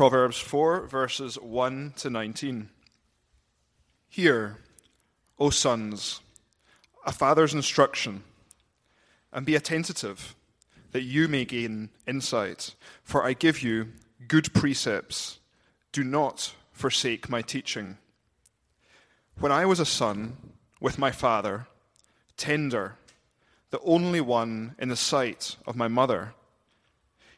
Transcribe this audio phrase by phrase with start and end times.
[0.00, 2.70] Proverbs 4, verses 1 to 19.
[4.08, 4.56] Hear,
[5.38, 6.22] O sons,
[7.04, 8.24] a father's instruction,
[9.30, 10.34] and be attentive,
[10.92, 12.74] that you may gain insight.
[13.02, 13.88] For I give you
[14.26, 15.38] good precepts.
[15.92, 17.98] Do not forsake my teaching.
[19.38, 20.38] When I was a son
[20.80, 21.66] with my father,
[22.38, 22.96] tender,
[23.68, 26.32] the only one in the sight of my mother,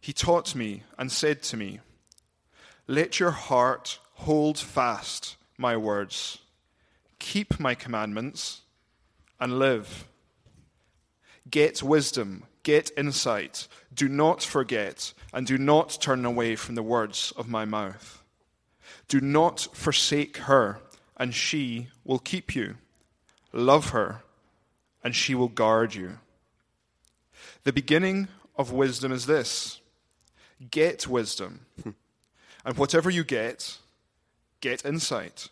[0.00, 1.80] he taught me and said to me,
[2.86, 6.38] Let your heart hold fast my words,
[7.18, 8.62] keep my commandments,
[9.38, 10.09] and live.
[11.50, 13.68] Get wisdom, get insight.
[13.95, 18.23] Do not forget, and do not turn away from the words of my mouth.
[19.09, 20.78] Do not forsake her,
[21.16, 22.76] and she will keep you.
[23.52, 24.23] Love her,
[25.04, 26.18] and she will guard you.
[27.64, 29.80] The beginning of wisdom is this
[30.70, 31.66] get wisdom.
[32.65, 33.79] and whatever you get,
[34.61, 35.48] get insight.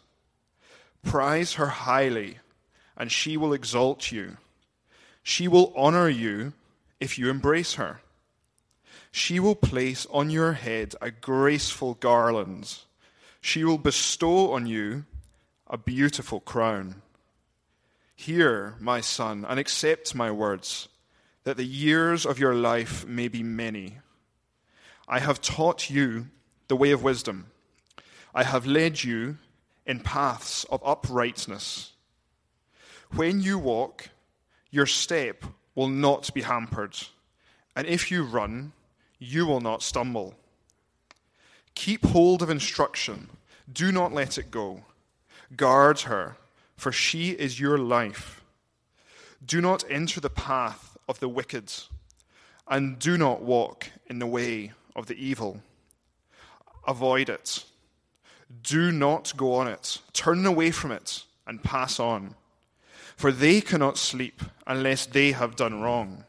[1.03, 2.39] Prize her highly,
[2.97, 4.37] and she will exalt you.
[5.23, 6.53] She will honor you
[7.01, 8.01] if you embrace her.
[9.11, 12.79] She will place on your head a graceful garland.
[13.41, 15.05] She will bestow on you
[15.67, 17.03] a beautiful crown.
[18.15, 20.89] Hear, my son, and accept my words,
[21.45, 23.99] that the years of your life may be many.
[25.09, 26.27] I have taught you
[26.71, 27.47] the way of wisdom.
[28.33, 29.39] I have led you
[29.85, 31.95] in paths of uprightness.
[33.11, 34.11] When you walk,
[34.71, 36.97] your step will not be hampered,
[37.75, 38.71] and if you run,
[39.19, 40.37] you will not stumble.
[41.75, 43.31] Keep hold of instruction,
[43.73, 44.85] do not let it go.
[45.57, 46.37] Guard her,
[46.77, 48.45] for she is your life.
[49.45, 51.73] Do not enter the path of the wicked,
[52.69, 55.63] and do not walk in the way of the evil.
[56.87, 57.65] Avoid it.
[58.63, 59.99] Do not go on it.
[60.13, 62.35] Turn away from it and pass on
[63.21, 66.25] for they cannot sleep unless they have done wrong.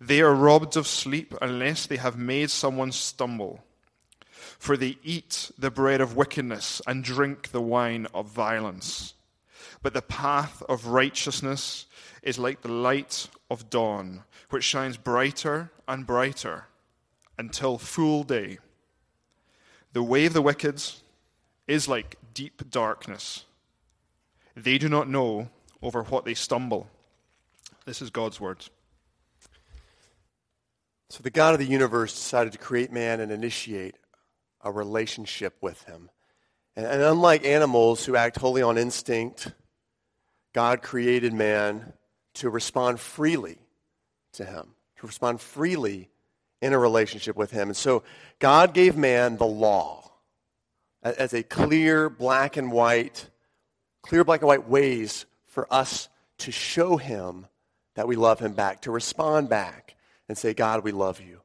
[0.00, 3.62] They are robbed of sleep unless they have made someone stumble.
[4.58, 9.14] For they eat the bread of wickedness and drink the wine of violence.
[9.80, 11.86] But the path of righteousness
[12.20, 16.66] is like the light of dawn, which shines brighter and brighter
[17.38, 18.58] until full day.
[19.92, 20.82] The way of the wicked
[21.66, 23.44] is like deep darkness.
[24.56, 25.48] They do not know
[25.82, 26.88] over what they stumble.
[27.84, 28.64] This is God's word.
[31.10, 33.96] So, the God of the universe decided to create man and initiate
[34.62, 36.08] a relationship with him.
[36.74, 39.52] And, and unlike animals who act wholly on instinct,
[40.54, 41.92] God created man
[42.34, 43.58] to respond freely
[44.32, 46.08] to him, to respond freely
[46.62, 47.68] in a relationship with him.
[47.68, 48.02] And so,
[48.38, 50.10] God gave man the law
[51.02, 53.28] as a clear black and white,
[54.02, 56.08] clear black and white ways for us
[56.38, 57.46] to show him
[57.94, 59.96] that we love him back, to respond back
[60.28, 61.40] and say, God, we love you.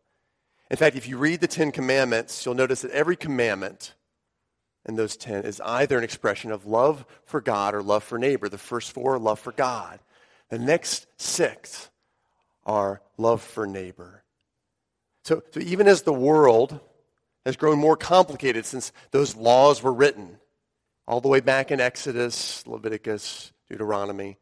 [0.71, 3.95] In fact, if you read the Ten Commandments, you'll notice that every commandment
[4.85, 8.47] in those ten is either an expression of love for God or love for neighbor.
[8.47, 9.99] The first four are love for God.
[10.49, 11.89] The next six
[12.65, 14.23] are love for neighbor.
[15.27, 16.79] So, so even as the world
[17.45, 20.37] has grown more complicated since those laws were written,
[21.05, 24.37] all the way back in Exodus, Leviticus, Deuteronomy.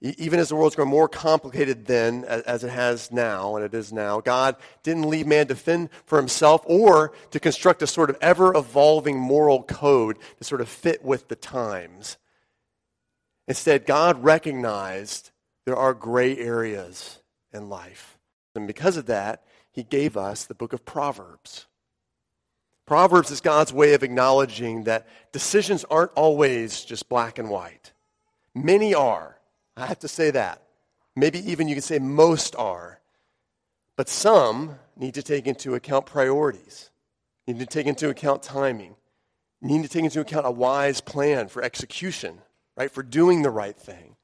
[0.00, 3.92] Even as the world's grown more complicated then, as it has now, and it is
[3.92, 8.16] now, God didn't leave man to fend for himself or to construct a sort of
[8.20, 12.18] ever evolving moral code to sort of fit with the times.
[13.48, 15.32] Instead, God recognized
[15.66, 17.18] there are gray areas
[17.52, 18.16] in life.
[18.54, 21.66] And because of that, he gave us the book of Proverbs.
[22.86, 27.92] Proverbs is God's way of acknowledging that decisions aren't always just black and white.
[28.54, 29.38] Many are.
[29.76, 30.62] I have to say that.
[31.14, 33.00] Maybe even you can say most are.
[33.96, 36.90] But some need to take into account priorities,
[37.46, 38.96] need to take into account timing,
[39.60, 42.40] need to take into account a wise plan for execution,
[42.76, 42.90] right?
[42.90, 44.16] For doing the right thing.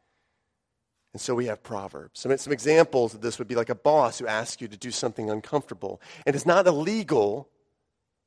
[1.17, 2.21] And so we have Proverbs.
[2.21, 4.91] Some, some examples of this would be like a boss who asks you to do
[4.91, 6.01] something uncomfortable.
[6.27, 7.49] And it's not illegal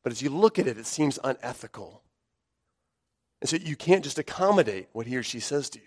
[0.03, 2.01] but as you look at it, it seems unethical.
[3.41, 5.85] And so you can't just accommodate what he or she says to you.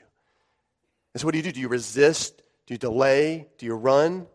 [1.15, 1.53] And so what do you do?
[1.53, 2.43] Do you resist?
[2.67, 3.49] Do you delay?
[3.59, 4.27] Do you run?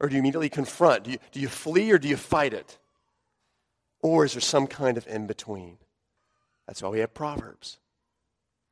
[0.00, 1.04] Or do you immediately confront?
[1.04, 2.78] Do you, do you flee or do you fight it?
[4.00, 5.78] Or is there some kind of in between?
[6.66, 7.78] That's why we have Proverbs.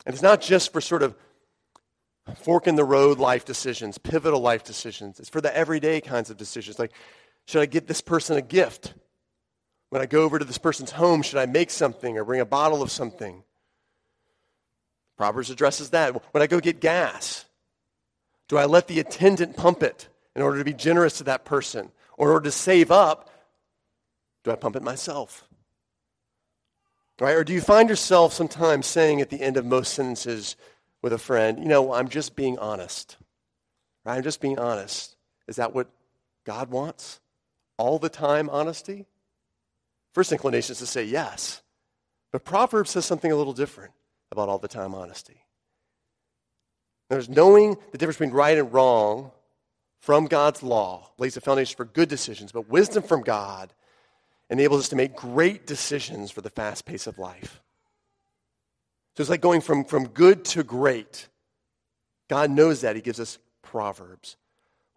[0.05, 1.17] And it's not just for sort of
[2.35, 5.21] fork in the road life decisions, pivotal life decisions.
[5.21, 6.79] It's for the everyday kinds of decisions.
[6.79, 6.93] Like,
[7.47, 8.95] should I get this person a gift?
[9.91, 12.47] When I go over to this person's home, should I make something or bring a
[12.47, 13.45] bottle of something?
[15.17, 16.15] Proverbs addresses that.
[16.33, 17.45] When I go get gas,
[18.49, 21.91] do I let the attendant pump it in order to be generous to that person?
[22.19, 23.31] Or in order to save up,
[24.45, 25.49] do I pump it myself?
[27.21, 27.35] Right?
[27.35, 30.57] Or do you find yourself sometimes saying at the end of most sentences
[31.07, 33.17] with a friend, you know, I'm just being honest.
[34.05, 34.17] Right?
[34.17, 35.15] I'm just being honest.
[35.47, 35.87] Is that what
[36.45, 37.21] God wants?
[37.79, 39.07] All the time honesty?
[40.15, 41.63] First inclination is to say yes.
[42.33, 43.93] But Proverbs says something a little different
[44.33, 45.45] about all the time honesty.
[47.09, 49.31] There's knowing the difference between right and wrong
[50.01, 53.73] from God's law lays a foundation for good decisions, but wisdom from God
[54.51, 57.63] enables us to make great decisions for the fast pace of life.
[59.17, 61.29] So it's like going from, from good to great.
[62.29, 62.97] God knows that.
[62.97, 64.37] He gives us Proverbs.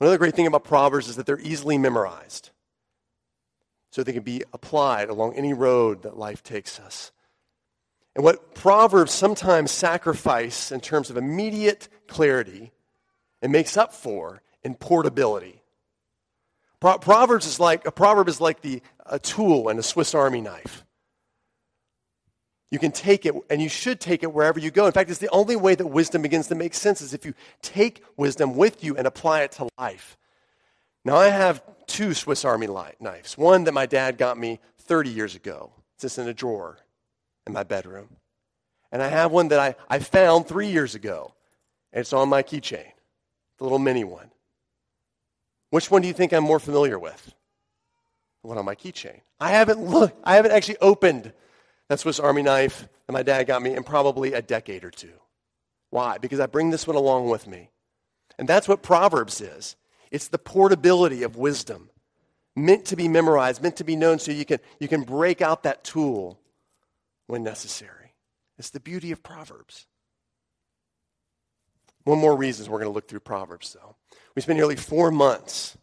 [0.01, 2.49] Another great thing about Proverbs is that they're easily memorized.
[3.91, 7.11] So they can be applied along any road that life takes us.
[8.15, 12.71] And what Proverbs sometimes sacrifice in terms of immediate clarity
[13.41, 15.61] and makes up for in portability.
[16.81, 20.41] Pro- Proverbs is like a proverb is like the a tool and a Swiss Army
[20.41, 20.85] knife.
[22.71, 24.85] You can take it, and you should take it wherever you go.
[24.85, 27.33] In fact, it's the only way that wisdom begins to make sense is if you
[27.61, 30.17] take wisdom with you and apply it to life.
[31.03, 32.67] Now, I have two Swiss Army
[32.99, 33.37] knives.
[33.37, 35.71] One that my dad got me 30 years ago.
[35.95, 36.77] It's just in a drawer
[37.47, 38.17] in my bedroom.
[38.91, 41.33] And I have one that I, I found three years ago.
[41.91, 42.85] And it's on my keychain,
[43.57, 44.29] the little mini one.
[45.71, 47.33] Which one do you think I'm more familiar with?
[48.41, 49.21] The one on my keychain.
[49.39, 51.33] I haven't looked, I haven't actually opened
[51.89, 55.11] that Swiss Army knife that my dad got me in probably a decade or two.
[55.89, 56.19] Why?
[56.19, 57.71] Because I bring this one along with me.
[58.37, 59.75] And that's what Proverbs is.
[60.11, 61.89] It's the portability of wisdom,
[62.55, 65.63] meant to be memorized, meant to be known so you can, you can break out
[65.63, 66.39] that tool
[67.27, 68.13] when necessary.
[68.57, 69.87] It's the beauty of Proverbs.
[72.03, 73.95] One more reason we're going to look through Proverbs, though.
[74.35, 75.77] We spent nearly four months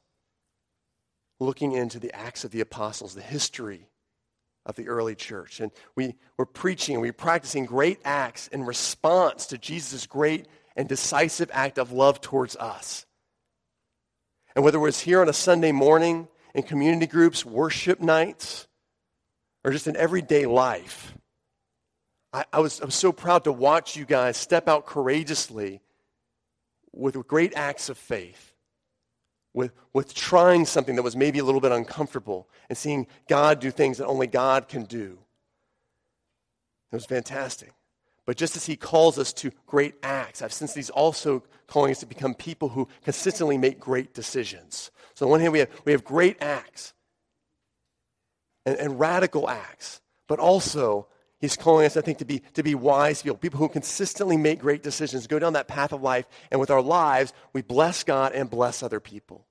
[1.38, 3.88] looking into the Acts of the Apostles, the history
[4.66, 5.60] of the early church.
[5.60, 10.46] And we were preaching and we were practicing great acts in response to Jesus' great
[10.76, 13.06] and decisive act of love towards us.
[14.54, 18.66] And whether it was here on a Sunday morning, in community groups, worship nights,
[19.62, 21.14] or just in everyday life,
[22.32, 25.82] I, I, was, I was so proud to watch you guys step out courageously
[26.92, 28.54] with great acts of faith,
[29.56, 33.70] with, with trying something that was maybe a little bit uncomfortable, and seeing God do
[33.70, 35.18] things that only God can do.
[36.92, 37.72] It was fantastic.
[38.26, 42.00] But just as he calls us to great acts, I've sensed he's also calling us
[42.00, 44.90] to become people who consistently make great decisions.
[45.14, 46.92] So on one hand, we have, we have great acts
[48.66, 51.08] and, and radical acts, but also
[51.38, 54.58] He's calling us, I think, to be, to be wise people, people who consistently make
[54.58, 58.32] great decisions, go down that path of life, and with our lives, we bless God
[58.32, 59.45] and bless other people.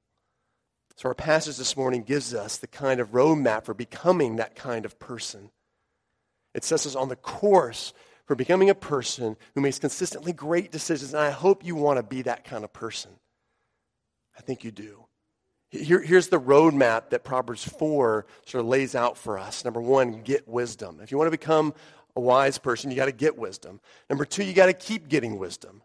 [0.95, 4.85] So, our passage this morning gives us the kind of roadmap for becoming that kind
[4.85, 5.51] of person.
[6.53, 7.93] It sets us on the course
[8.25, 12.03] for becoming a person who makes consistently great decisions, and I hope you want to
[12.03, 13.11] be that kind of person.
[14.37, 15.05] I think you do.
[15.69, 19.65] Here, here's the roadmap that Proverbs 4 sort of lays out for us.
[19.65, 20.99] Number one, get wisdom.
[21.03, 21.73] If you want to become
[22.15, 23.81] a wise person, you got to get wisdom.
[24.09, 25.81] Number two, you got to keep getting wisdom.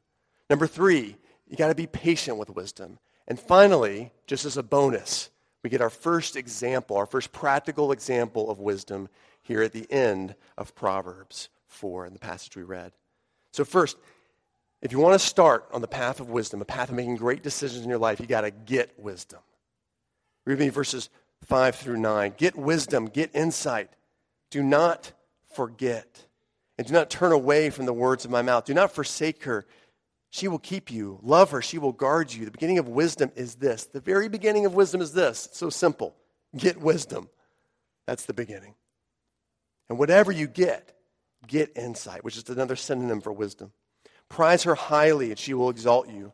[0.48, 1.16] Number three,
[1.48, 2.98] you got to be patient with wisdom.
[3.30, 5.30] And finally, just as a bonus,
[5.62, 9.08] we get our first example, our first practical example of wisdom
[9.42, 12.90] here at the end of Proverbs 4 in the passage we read.
[13.52, 13.96] So, first,
[14.82, 17.44] if you want to start on the path of wisdom, a path of making great
[17.44, 19.40] decisions in your life, you got to get wisdom.
[20.44, 21.08] Read me verses
[21.44, 22.34] 5 through 9.
[22.36, 23.90] Get wisdom, get insight.
[24.50, 25.12] Do not
[25.54, 26.26] forget.
[26.78, 28.64] And do not turn away from the words of my mouth.
[28.64, 29.66] Do not forsake her.
[30.30, 31.18] She will keep you.
[31.22, 31.60] Love her.
[31.60, 32.44] She will guard you.
[32.44, 33.86] The beginning of wisdom is this.
[33.86, 35.46] The very beginning of wisdom is this.
[35.46, 36.14] It's so simple.
[36.56, 37.28] Get wisdom.
[38.06, 38.74] That's the beginning.
[39.88, 40.96] And whatever you get,
[41.46, 43.72] get insight, which is another synonym for wisdom.
[44.28, 46.32] Prize her highly, and she will exalt you.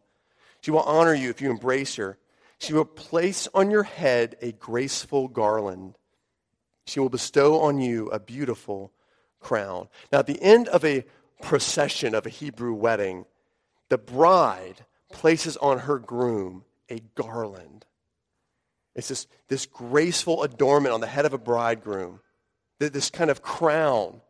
[0.61, 2.19] She will honor you if you embrace her.
[2.59, 5.97] She will place on your head a graceful garland.
[6.87, 8.93] She will bestow on you a beautiful
[9.41, 9.89] crown.
[10.13, 11.05] Now, at the end of a
[11.41, 13.25] procession of a Hebrew wedding,
[13.89, 17.85] the bride places on her groom a garland.
[18.95, 22.21] It's this, this graceful adornment on the head of a bridegroom,
[22.79, 24.21] this kind of crown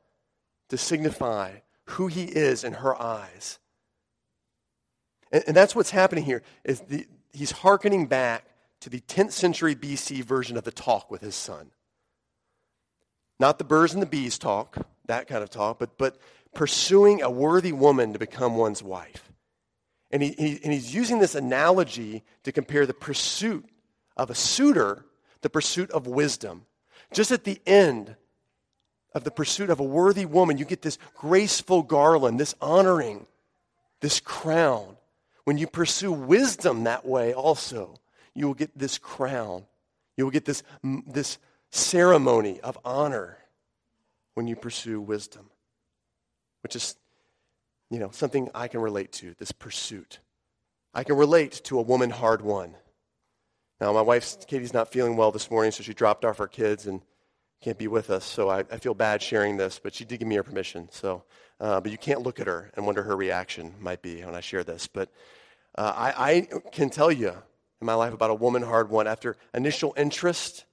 [0.69, 1.53] to signify
[1.85, 3.59] who he is in her eyes.
[5.31, 6.43] And, and that's what's happening here.
[6.65, 8.45] Is the, he's hearkening back
[8.81, 11.71] to the 10th century BC version of the talk with his son.
[13.39, 16.19] Not the birds and the bees talk, that kind of talk, but, but
[16.55, 19.31] pursuing a worthy woman to become one's wife.
[20.17, 23.69] And, he, he, and he's using this analogy to compare the pursuit
[24.17, 25.05] of a suitor,
[25.43, 26.65] the pursuit of wisdom.
[27.13, 28.17] Just at the end
[29.13, 33.27] of the pursuit of a worthy woman, you get this graceful garland, this honoring,
[34.01, 34.97] this crown.
[35.45, 38.01] When you pursue wisdom that way, also,
[38.33, 39.67] you will get this crown.
[40.17, 41.37] You will get this, this
[41.69, 43.37] ceremony of honor
[44.33, 45.51] when you pursue wisdom,
[46.63, 46.97] which is,
[47.91, 50.19] you know, something I can relate to, this pursuit.
[50.93, 52.75] I can relate to a woman hard won.
[53.81, 56.87] Now, my wife, Katie's not feeling well this morning, so she dropped off our kids
[56.87, 57.03] and
[57.63, 58.25] can't be with us.
[58.25, 60.89] So I, I feel bad sharing this, but she did give me her permission.
[60.91, 61.25] So,
[61.61, 64.41] uh, but you can't look at her and wonder her reaction might be when I
[64.41, 64.87] share this.
[64.87, 65.11] But
[65.77, 69.07] uh, I, I can tell you in my life about a woman hard won.
[69.07, 70.65] After initial interest,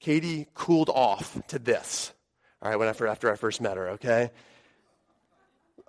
[0.00, 2.12] Katie cooled off to this.
[2.60, 4.30] All right, when after, after I first met her, okay?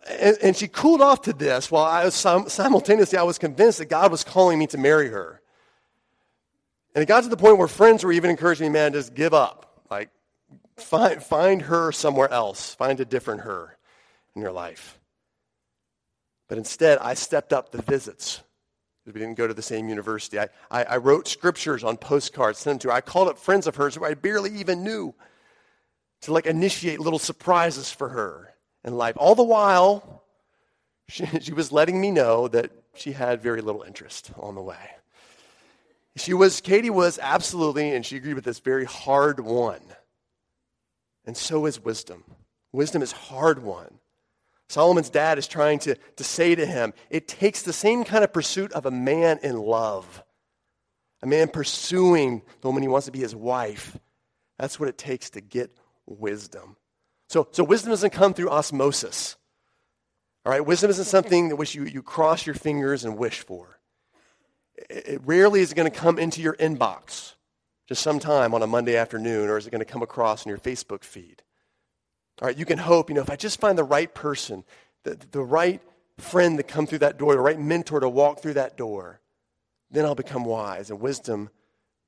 [0.10, 3.86] And, and she cooled off to this while I was simultaneously I was convinced that
[3.86, 5.42] God was calling me to marry her.
[6.94, 9.34] And it got to the point where friends were even encouraging me, man, just give
[9.34, 9.82] up.
[9.90, 10.10] Like,
[10.78, 12.76] find, find her somewhere else.
[12.76, 13.78] Find a different her
[14.36, 15.00] in your life.
[16.50, 18.44] But instead, I stepped up the visits
[19.06, 20.40] we didn't go to the same university.
[20.40, 22.94] I, I, I, wrote scriptures on postcards, sent them to her.
[22.94, 25.14] I called up friends of hers who I barely even knew
[26.22, 28.53] to like initiate little surprises for her
[28.84, 29.16] in life.
[29.18, 30.24] All the while,
[31.08, 34.90] she, she was letting me know that she had very little interest on the way.
[36.16, 39.80] She was, Katie was absolutely, and she agreed with this, very hard won.
[41.26, 42.24] And so is wisdom.
[42.72, 44.00] Wisdom is hard won.
[44.70, 48.34] Solomon's dad is trying to, to say to him, it takes the same kind of
[48.34, 50.24] pursuit of a man in love.
[51.22, 53.98] A man pursuing the woman he wants to be his wife.
[54.58, 55.76] That's what it takes to get
[56.06, 56.76] wisdom.
[57.30, 59.36] So, so wisdom doesn't come through osmosis.
[60.46, 63.80] All right, wisdom isn't something that which you, you cross your fingers and wish for.
[64.76, 67.34] It, it rarely is going to come into your inbox
[67.88, 70.58] just sometime on a Monday afternoon, or is it going to come across in your
[70.58, 71.44] Facebook feed?
[72.42, 74.64] All right, you can hope, you know, if I just find the right person,
[75.04, 75.82] the, the right
[76.18, 79.22] friend to come through that door, the right mentor to walk through that door,
[79.92, 80.90] then I'll become wise.
[80.90, 81.50] And wisdom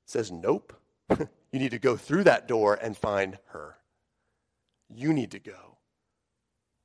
[0.04, 0.72] says, nope.
[1.18, 3.76] you need to go through that door and find her.
[4.94, 5.78] You need to go.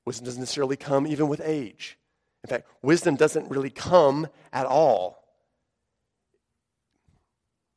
[0.05, 1.97] Wisdom doesn't necessarily come even with age.
[2.43, 5.23] In fact, wisdom doesn't really come at all.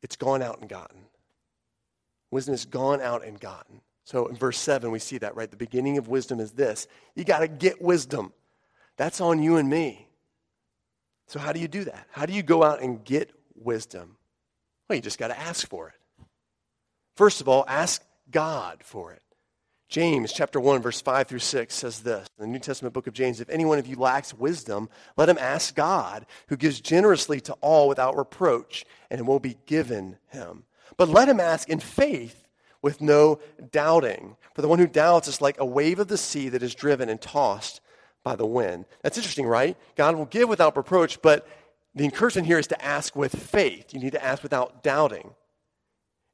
[0.02, 1.00] It's gone out and gotten.
[2.30, 3.80] Wisdom has gone out and gotten.
[4.04, 5.50] So in verse 7, we see that, right?
[5.50, 8.32] The beginning of wisdom is this you got to get wisdom.
[8.96, 10.08] That's on you and me.
[11.26, 12.06] So, how do you do that?
[12.10, 14.16] How do you go out and get wisdom?
[14.88, 16.26] Well, you just got to ask for it.
[17.16, 19.22] First of all, ask God for it.
[19.88, 22.26] James chapter 1 verse 5 through 6 says this.
[22.38, 25.28] In the New Testament book of James, if any one of you lacks wisdom, let
[25.28, 30.18] him ask God, who gives generously to all without reproach, and it will be given
[30.28, 30.64] him.
[30.96, 32.48] But let him ask in faith
[32.82, 33.38] with no
[33.72, 34.36] doubting.
[34.54, 37.08] For the one who doubts is like a wave of the sea that is driven
[37.08, 37.80] and tossed
[38.22, 38.86] by the wind.
[39.02, 39.76] That's interesting, right?
[39.96, 41.46] God will give without reproach, but
[41.94, 43.94] the encouragement here is to ask with faith.
[43.94, 45.30] You need to ask without doubting.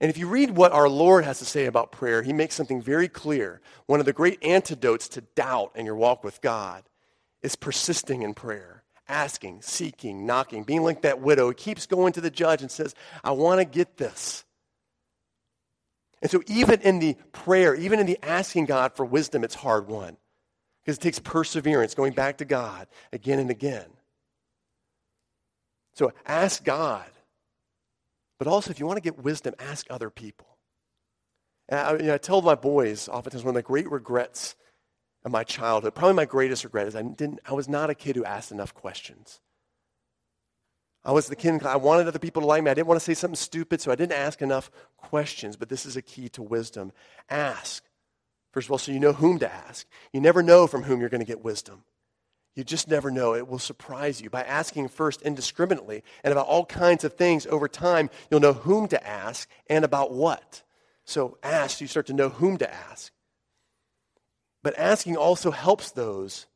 [0.01, 2.81] And if you read what our Lord has to say about prayer, he makes something
[2.81, 3.61] very clear.
[3.87, 6.85] One of the great antidotes to doubt in your walk with God
[7.43, 12.23] is persisting in prayer, asking, seeking, knocking, being like that widow who keeps going to
[12.23, 14.45] the judge and says, I want to get this.
[16.23, 19.89] And so, even in the prayer, even in the asking God for wisdom, it's hard
[19.89, 20.17] won
[20.83, 23.87] because it takes perseverance, going back to God again and again.
[25.95, 27.11] So, ask God.
[28.41, 30.47] But also, if you want to get wisdom, ask other people.
[31.69, 34.57] And I, you know, I tell my boys oftentimes one of the great regrets
[35.27, 38.17] of my childhood, probably my greatest regret, is I, didn't, I was not a kid
[38.17, 39.41] who asked enough questions.
[41.05, 42.71] I was the kid, I wanted other people to like me.
[42.71, 45.57] I didn't want to say something stupid, so I didn't ask enough questions.
[45.57, 46.93] But this is a key to wisdom.
[47.29, 47.85] Ask.
[48.53, 49.87] First of all, so you know whom to ask.
[50.15, 51.85] You never know from whom you're going to get wisdom.
[52.61, 53.35] You just never know.
[53.35, 54.29] It will surprise you.
[54.29, 58.87] By asking first indiscriminately and about all kinds of things over time, you'll know whom
[58.89, 60.63] to ask and about what.
[61.07, 63.15] So ask, you start to know whom to ask.
[64.63, 66.49] But asking also helps those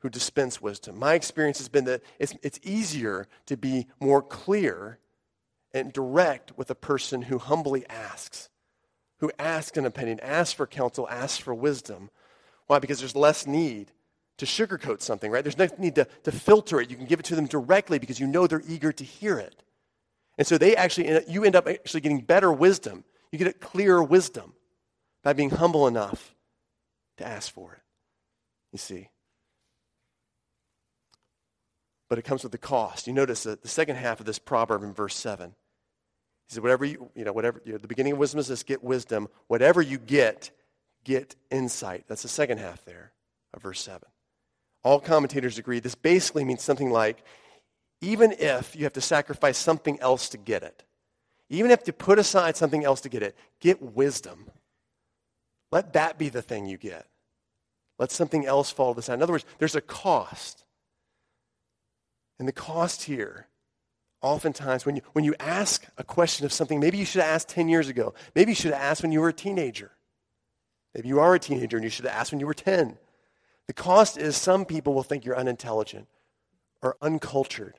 [0.00, 0.98] who dispense wisdom.
[0.98, 4.98] My experience has been that it's, it's easier to be more clear
[5.72, 8.50] and direct with a person who humbly asks,
[9.20, 12.10] who asks an opinion, asks for counsel, asks for wisdom.
[12.66, 12.78] Why?
[12.78, 13.90] Because there's less need
[14.40, 15.44] to sugarcoat something, right?
[15.44, 16.90] There's no need to, to filter it.
[16.90, 19.62] You can give it to them directly because you know they're eager to hear it.
[20.38, 23.04] And so they actually, you end up actually getting better wisdom.
[23.30, 24.54] You get a clearer wisdom
[25.22, 26.34] by being humble enough
[27.18, 27.82] to ask for it.
[28.72, 29.10] You see?
[32.08, 33.06] But it comes with the cost.
[33.06, 35.50] You notice that the second half of this proverb in verse 7.
[36.48, 38.62] He said, whatever you, you know, whatever, you know, the beginning of wisdom is this,
[38.62, 39.28] get wisdom.
[39.48, 40.50] Whatever you get,
[41.04, 42.04] get insight.
[42.08, 43.12] That's the second half there
[43.52, 44.00] of verse 7.
[44.82, 47.22] All commentators agree this basically means something like,
[48.00, 50.84] even if you have to sacrifice something else to get it,
[51.50, 54.50] even if you put aside something else to get it, get wisdom.
[55.72, 57.06] Let that be the thing you get.
[57.98, 59.14] Let something else fall to the side.
[59.14, 60.64] In other words, there's a cost.
[62.38, 63.48] And the cost here,
[64.22, 67.48] oftentimes, when you, when you ask a question of something, maybe you should have asked
[67.50, 68.14] 10 years ago.
[68.34, 69.90] Maybe you should have asked when you were a teenager.
[70.94, 72.96] Maybe you are a teenager and you should have asked when you were 10.
[73.70, 76.08] The cost is some people will think you're unintelligent
[76.82, 77.78] or uncultured.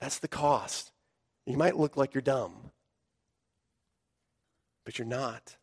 [0.00, 0.92] That's the cost.
[1.44, 2.70] You might look like you're dumb,
[4.86, 5.58] but you're not.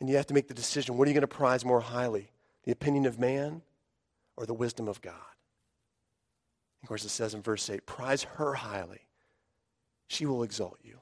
[0.00, 2.32] And you have to make the decision what are you going to prize more highly?
[2.64, 3.62] The opinion of man
[4.36, 5.14] or the wisdom of God?
[6.82, 9.02] Of course, it says in verse 8 prize her highly,
[10.08, 10.98] she will exalt you.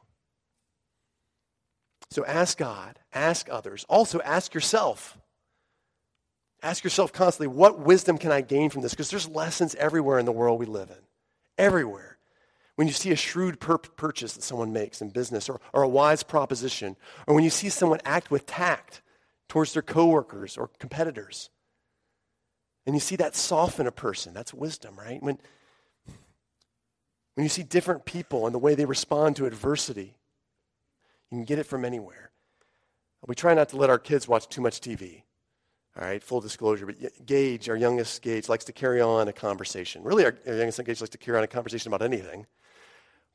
[2.11, 3.87] So ask God, ask others.
[3.89, 5.17] Also, ask yourself.
[6.65, 8.93] Ask yourself constantly, what wisdom can I gain from this?
[8.93, 10.97] Because there's lessons everywhere in the world we live in.
[11.59, 12.17] Everywhere.
[12.77, 15.89] When you see a shrewd pur- purchase that someone makes in business or, or a
[15.89, 19.03] wise proposition, or when you see someone act with tact
[19.47, 21.51] towards their coworkers or competitors,
[22.87, 25.23] and you see that soften a person, that's wisdom, right?
[25.23, 25.39] When,
[27.35, 30.15] when you see different people and the way they respond to adversity,
[31.31, 32.31] you can get it from anywhere.
[33.27, 35.25] We try not to let our kids watch too much TV.
[35.97, 36.87] All right, full disclosure.
[36.87, 40.03] But Gage, our youngest Gage, likes to carry on a conversation.
[40.03, 42.47] Really, our, our youngest Gage likes to carry on a conversation about anything.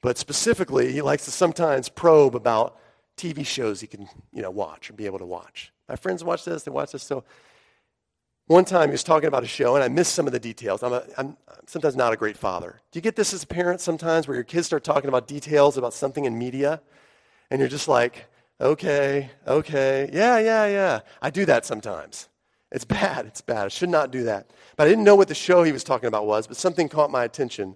[0.02, 2.78] But specifically, he likes to sometimes probe about
[3.18, 5.74] TV shows he can, you know, watch or be able to watch.
[5.88, 7.04] My friends watch this, they watch this.
[7.04, 7.24] So
[8.48, 10.84] one time he was talking about a show, and I missed some of the details.
[10.84, 12.82] I'm, a, I'm sometimes not a great father.
[12.92, 15.78] Do you get this as a parent sometimes where your kids start talking about details
[15.78, 16.82] about something in media,
[17.52, 18.26] and you're just like,
[18.60, 21.00] okay, okay, yeah, yeah, yeah.
[21.22, 22.28] I do that sometimes.
[22.72, 23.26] It's bad.
[23.26, 23.66] It's bad.
[23.66, 24.52] I should not do that.
[24.76, 27.12] But I didn't know what the show he was talking about was, but something caught
[27.12, 27.76] my attention.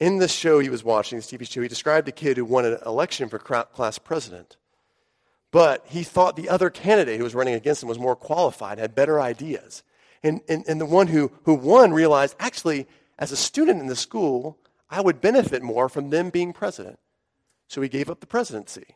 [0.00, 2.64] In the show he was watching, this TV show, he described a kid who won
[2.64, 4.56] an election for class president.
[5.50, 8.94] But he thought the other candidate who was running against him was more qualified, had
[8.94, 9.82] better ideas.
[10.22, 12.86] And, and, and the one who, who won realized actually,
[13.18, 14.58] as a student in the school,
[14.90, 16.98] I would benefit more from them being president.
[17.68, 18.86] So he gave up the presidency.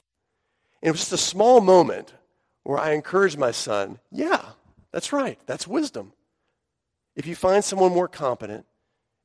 [0.82, 2.14] And it was just a small moment
[2.62, 4.42] where I encouraged my son, yeah,
[4.92, 6.12] that's right, that's wisdom.
[7.16, 8.66] If you find someone more competent,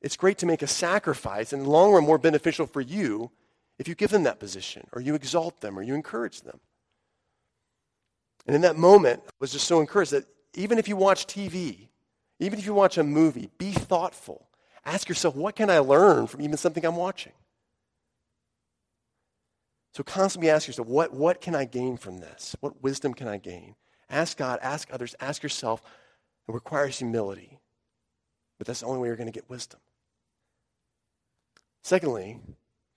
[0.00, 3.30] it's great to make a sacrifice and in the long run more beneficial for you
[3.78, 6.60] if you give them that position or you exalt them or you encourage them.
[8.46, 10.24] And in that moment, I was just so encouraged that
[10.54, 11.88] even if you watch TV,
[12.38, 14.48] even if you watch a movie, be thoughtful.
[14.84, 17.32] Ask yourself, what can I learn from even something I'm watching?
[19.94, 22.54] So constantly ask yourself, what, what can I gain from this?
[22.60, 23.74] What wisdom can I gain?
[24.08, 25.82] Ask God, ask others, ask yourself.
[26.48, 27.58] It requires humility.
[28.58, 29.80] But that's the only way you're going to get wisdom.
[31.82, 32.38] Secondly,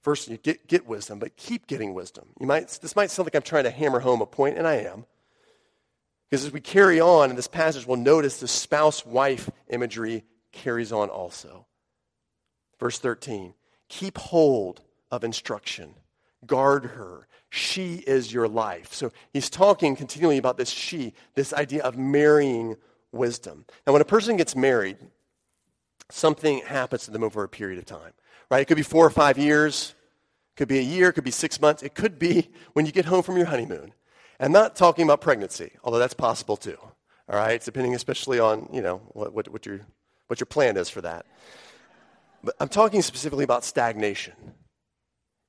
[0.02, 2.30] first you get, get wisdom, but keep getting wisdom.
[2.40, 4.76] You might, this might sound like I'm trying to hammer home a point, and I
[4.76, 5.06] am.
[6.30, 10.92] Because as we carry on in this passage, we'll notice the spouse wife imagery carries
[10.92, 11.66] on also.
[12.80, 13.54] Verse 13
[13.90, 15.96] keep hold of instruction,
[16.46, 17.28] guard her.
[17.50, 18.94] She is your life.
[18.94, 22.78] So he's talking continually about this she, this idea of marrying
[23.12, 23.66] wisdom.
[23.88, 24.98] Now, when a person gets married,
[26.12, 28.14] something happens to them over a period of time,
[28.52, 28.62] right?
[28.62, 29.96] It could be four or five years,
[30.56, 33.24] could be a year, could be six months, it could be when you get home
[33.24, 33.94] from your honeymoon.
[34.40, 36.78] I'm not talking about pregnancy, although that's possible too.
[37.28, 39.82] All right, it's depending especially on you know what, what, what your
[40.28, 41.26] what your plan is for that.
[42.44, 44.34] But I'm talking specifically about stagnation.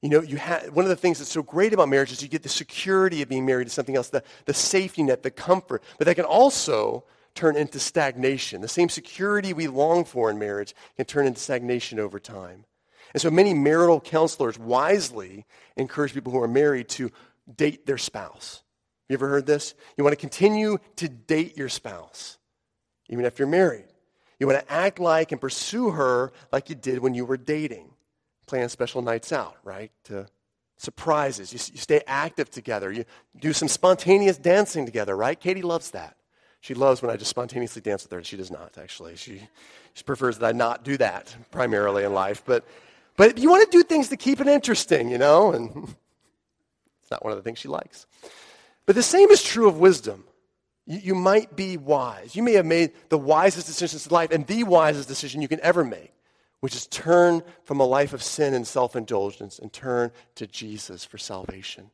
[0.03, 2.29] You know, you ha- one of the things that's so great about marriage is you
[2.29, 5.83] get the security of being married to something else, the, the safety net, the comfort.
[5.99, 8.61] But that can also turn into stagnation.
[8.61, 12.65] The same security we long for in marriage can turn into stagnation over time.
[13.13, 15.45] And so many marital counselors wisely
[15.77, 17.11] encourage people who are married to
[17.57, 18.63] date their spouse.
[19.09, 19.75] You ever heard this?
[19.97, 22.39] You want to continue to date your spouse,
[23.09, 23.87] even if you're married.
[24.39, 27.89] You want to act like and pursue her like you did when you were dating.
[28.51, 29.93] Plan special nights out, right?
[30.07, 30.27] To
[30.77, 31.53] surprises.
[31.53, 32.91] You, you stay active together.
[32.91, 33.05] You
[33.39, 35.39] do some spontaneous dancing together, right?
[35.39, 36.17] Katie loves that.
[36.61, 38.25] She loves when I just spontaneously dance with her.
[38.25, 39.15] She does not, actually.
[39.15, 39.41] She,
[39.95, 42.43] she prefers that I not do that primarily in life.
[42.45, 42.65] But,
[43.17, 45.53] but you want to do things to keep it interesting, you know?
[45.53, 45.71] And
[47.03, 48.09] it's not one of the things she likes.
[48.85, 50.25] But the same is true of wisdom.
[50.87, 52.35] You, you might be wise.
[52.35, 55.61] You may have made the wisest decisions in life and the wisest decision you can
[55.61, 56.13] ever make,
[56.61, 61.05] which is turn from a life of sin and self indulgence and turn to Jesus
[61.05, 61.90] for salvation.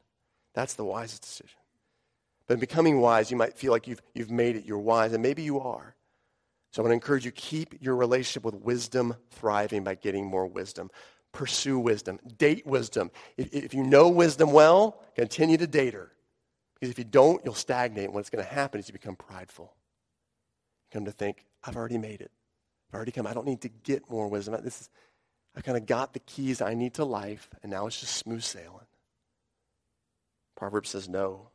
[0.54, 1.58] That's the wisest decision.
[2.46, 5.22] But in becoming wise, you might feel like you've, you've made it, you're wise, and
[5.22, 5.94] maybe you are.
[6.70, 10.46] So I want to encourage you keep your relationship with wisdom thriving by getting more
[10.46, 10.90] wisdom.
[11.32, 12.18] Pursue wisdom.
[12.38, 13.10] Date wisdom.
[13.36, 16.12] If, if you know wisdom well, continue to date her.
[16.74, 18.06] Because if you don't, you'll stagnate.
[18.06, 19.74] And what's going to happen is you become prideful.
[20.84, 22.30] You come to think, I've already made it.
[22.88, 23.26] I've already come.
[23.26, 24.58] I don't need to get more wisdom.
[24.62, 24.90] This is,
[25.56, 28.42] I've kind of got the keys I need to life, and now it's just smooth
[28.42, 28.86] sailing.
[30.56, 31.50] Proverbs says no.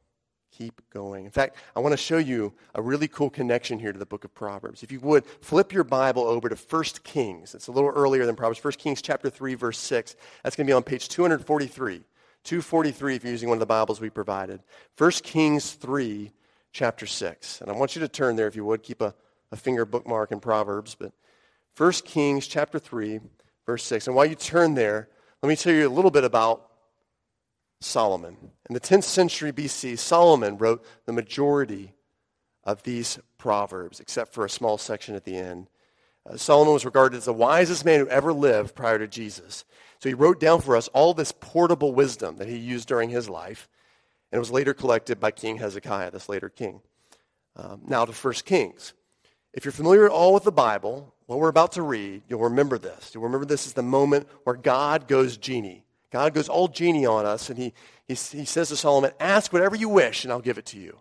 [0.57, 1.23] Keep going.
[1.23, 4.25] In fact, I want to show you a really cool connection here to the book
[4.25, 4.83] of Proverbs.
[4.83, 7.55] If you would, flip your Bible over to 1 Kings.
[7.55, 8.61] It's a little earlier than Proverbs.
[8.61, 10.15] 1 Kings chapter 3, verse 6.
[10.43, 12.03] That's going to be on page 243.
[12.43, 14.61] 243 if you're using one of the Bibles we provided.
[14.97, 16.33] 1 Kings 3,
[16.73, 17.61] chapter 6.
[17.61, 18.83] And I want you to turn there if you would.
[18.83, 19.15] Keep a,
[19.51, 20.95] a finger bookmark in Proverbs.
[20.95, 21.11] But
[21.77, 23.19] 1 Kings chapter 3,
[23.65, 24.07] verse 6.
[24.07, 25.09] And while you turn there,
[25.41, 26.67] let me tell you a little bit about
[27.79, 28.37] Solomon.
[28.69, 31.93] In the 10th century BC, Solomon wrote the majority
[32.63, 35.67] of these proverbs, except for a small section at the end.
[36.29, 39.65] Uh, Solomon was regarded as the wisest man who ever lived prior to Jesus.
[39.99, 43.27] So he wrote down for us all this portable wisdom that he used during his
[43.27, 43.67] life,
[44.31, 46.81] and it was later collected by King Hezekiah, this later king.
[47.55, 48.93] Um, now to 1 Kings.
[49.53, 52.77] If you're familiar at all with the Bible, what we're about to read, you'll remember
[52.77, 53.11] this.
[53.13, 55.85] You'll remember this is the moment where God goes genie.
[56.11, 57.73] God goes all genie on us, and he,
[58.07, 60.99] he, he says to Solomon, Ask whatever you wish, and I'll give it to you.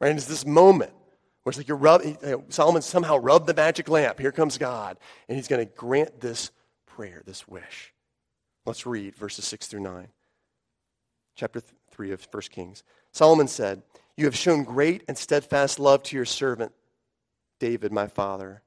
[0.00, 0.08] Right?
[0.08, 0.92] And it's this moment
[1.42, 4.18] where it's like you rub, you know, Solomon somehow rubbed the magic lamp.
[4.18, 6.50] Here comes God, and he's going to grant this
[6.86, 7.92] prayer, this wish.
[8.64, 10.08] Let's read verses 6 through 9.
[11.34, 12.84] Chapter 3 of 1 Kings.
[13.12, 13.82] Solomon said,
[14.16, 16.72] You have shown great and steadfast love to your servant,
[17.62, 18.60] David, my father,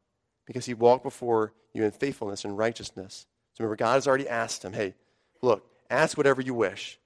[0.46, 3.28] because he walked before you in faithfulness and righteousness.
[3.54, 4.94] So remember, God has already asked him, Hey,
[5.42, 6.98] look, ask whatever you wish.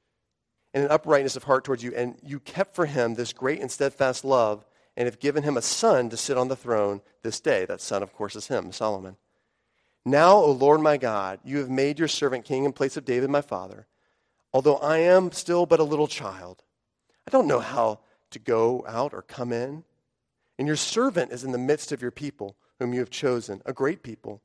[0.71, 1.95] And an uprightness of heart towards you.
[1.95, 4.63] And you kept for him this great and steadfast love,
[4.95, 7.65] and have given him a son to sit on the throne this day.
[7.65, 9.17] That son, of course, is him, Solomon.
[10.05, 13.31] Now, O Lord my God, you have made your servant king in place of David
[13.31, 13.87] my father.
[14.53, 16.61] Although I am still but a little child,
[17.27, 19.85] I don't know how to go out or come in.
[20.59, 23.73] And your servant is in the midst of your people, whom you have chosen, a
[23.73, 24.41] great people,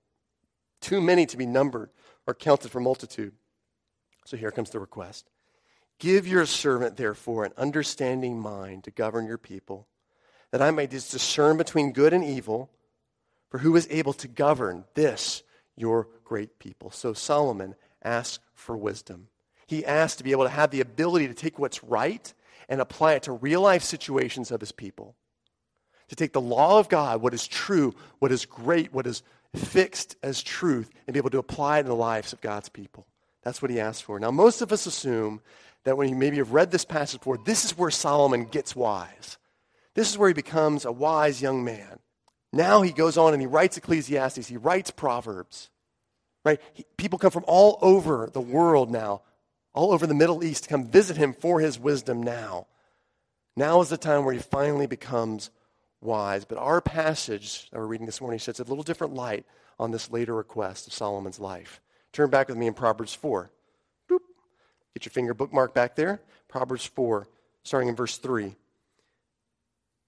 [0.81, 1.90] too many to be numbered
[2.27, 3.35] or counted for multitude.
[4.24, 5.29] So here comes the request.
[5.98, 9.88] Give your servant, therefore, an understanding mind to govern your people,
[10.53, 12.70] that I may discern between good and evil.
[13.50, 15.42] For who is able to govern this
[15.77, 16.90] your great people.
[16.90, 19.29] So Solomon asks for wisdom.
[19.66, 22.33] He asks to be able to have the ability to take what's right
[22.68, 25.14] and apply it to real life situations of his people.
[26.14, 30.14] To take the law of God, what is true, what is great, what is fixed
[30.22, 33.05] as truth, and be able to apply it in the lives of God's people.
[33.42, 34.20] That's what he asked for.
[34.20, 35.40] Now, most of us assume
[35.83, 39.38] that when you maybe have read this passage before, this is where Solomon gets wise.
[39.94, 41.98] This is where he becomes a wise young man.
[42.53, 45.68] Now he goes on and he writes Ecclesiastes, he writes Proverbs.
[46.44, 46.61] Right?
[46.74, 49.22] He, people come from all over the world now,
[49.72, 52.68] all over the Middle East to come visit him for his wisdom now.
[53.57, 55.50] Now is the time where he finally becomes
[56.05, 56.45] wise.
[56.45, 59.45] But our passage that we're reading this morning sheds a little different light
[59.79, 61.81] on this later request of Solomon's life.
[62.12, 63.51] Turn back with me in Proverbs 4.
[64.09, 64.19] Boop.
[64.95, 66.21] Get your finger bookmark back there.
[66.49, 67.27] Proverbs 4,
[67.64, 68.55] starting in verse 3.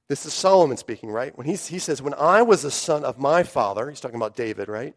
[0.09, 1.37] This is Solomon speaking, right?
[1.37, 4.37] When he, he says, When I was a son of my father, he's talking about
[4.37, 4.95] David, right?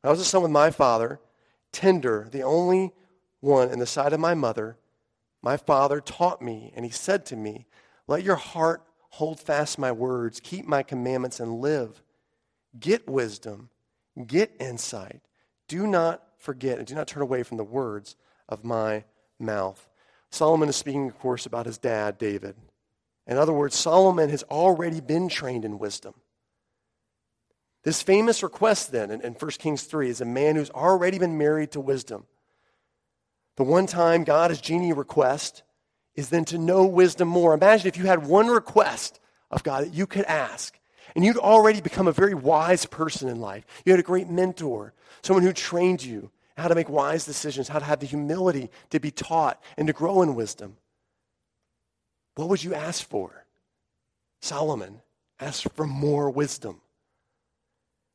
[0.00, 1.20] When I was a son with my father,
[1.70, 2.92] tender, the only
[3.40, 4.76] one in the sight of my mother,
[5.42, 7.66] my father taught me, and he said to me,
[8.08, 12.02] Let your heart hold fast my words, keep my commandments, and live.
[12.78, 13.70] Get wisdom,
[14.26, 15.20] get insight.
[15.66, 18.16] Do not forget and do not turn away from the words
[18.48, 19.04] of my
[19.38, 19.88] mouth.
[20.30, 22.56] Solomon is speaking, of course, about his dad, David.
[23.26, 26.14] In other words, Solomon has already been trained in wisdom.
[27.84, 31.38] This famous request, then, in, in 1 Kings 3, is a man who's already been
[31.38, 32.26] married to wisdom.
[33.56, 35.62] The one time God God's genie request
[36.18, 37.54] is then to know wisdom more.
[37.54, 39.20] Imagine if you had one request
[39.52, 40.76] of God that you could ask,
[41.14, 43.64] and you'd already become a very wise person in life.
[43.84, 47.78] You had a great mentor, someone who trained you how to make wise decisions, how
[47.78, 50.76] to have the humility to be taught and to grow in wisdom.
[52.34, 53.46] What would you ask for?
[54.42, 55.00] Solomon
[55.38, 56.80] asked for more wisdom.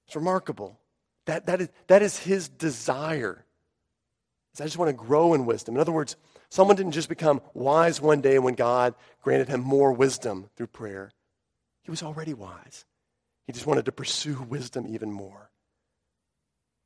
[0.08, 0.78] It's remarkable.
[1.26, 3.46] That, that, is, that is his desire.
[4.62, 5.76] I just want to grow in wisdom.
[5.76, 6.16] In other words,
[6.50, 11.12] someone didn't just become wise one day when God granted him more wisdom through prayer.
[11.82, 12.86] He was already wise.
[13.48, 15.50] He just wanted to pursue wisdom even more.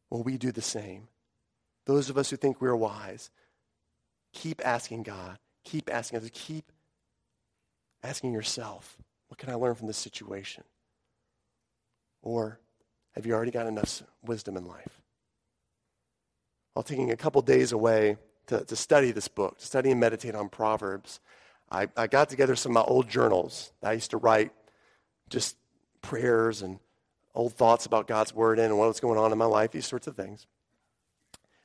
[0.10, 1.10] Will we do the same?
[1.86, 3.30] Those of us who think we're wise,
[4.34, 5.38] keep asking God.
[5.66, 6.30] Keep asking us.
[6.34, 6.72] Keep
[8.02, 10.64] asking yourself, what can I learn from this situation?
[12.22, 12.60] Or
[13.14, 14.97] have you already got enough wisdom in life?
[16.78, 20.36] While taking a couple days away to, to study this book, to study and meditate
[20.36, 21.20] on Proverbs,
[21.72, 24.52] I, I got together some of my old journals I used to write
[25.28, 25.58] just
[26.04, 26.78] prayers and
[27.34, 29.88] old thoughts about God's word in and what was going on in my life, these
[29.88, 30.46] sorts of things.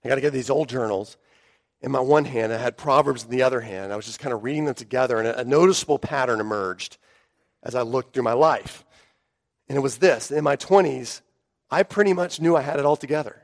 [0.03, 1.18] I got to get these old journals.
[1.83, 3.92] In my one hand, I had Proverbs in the other hand.
[3.92, 6.96] I was just kind of reading them together, and a noticeable pattern emerged
[7.62, 8.83] as I looked through my life.
[9.68, 11.20] And it was this in my 20s,
[11.70, 13.42] I pretty much knew I had it all together.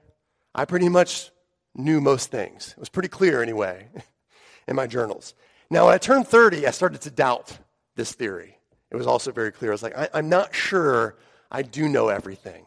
[0.54, 1.30] I pretty much
[1.74, 2.72] knew most things.
[2.76, 3.88] It was pretty clear, anyway,
[4.68, 5.34] in my journals.
[5.70, 7.58] Now, when I turned 30, I started to doubt
[7.94, 8.58] this theory.
[8.90, 9.70] It was also very clear.
[9.70, 11.16] I was like, I, I'm not sure
[11.50, 12.64] I do know everything.